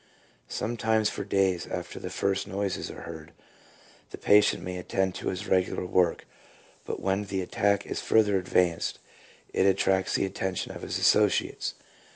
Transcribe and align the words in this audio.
Sometimes 0.49 1.11
for 1.11 1.23
days 1.23 1.67
after 1.67 1.99
the 1.99 2.09
first 2.09 2.47
noises 2.47 2.89
are 2.89 3.01
heard 3.01 3.33
the 4.09 4.17
patient 4.17 4.63
may 4.63 4.77
attend 4.79 5.13
to 5.13 5.27
his 5.27 5.45
regular 5.47 5.85
work, 5.85 6.25
but 6.87 6.99
when 6.99 7.25
the 7.25 7.43
attack 7.43 7.85
is 7.85 8.01
further 8.01 8.39
advanced 8.39 8.97
it 9.53 9.67
attracts 9.67 10.15
the 10.15 10.25
attention 10.25 10.71
of 10.71 10.81
his 10.81 10.97
associates. 10.97 11.75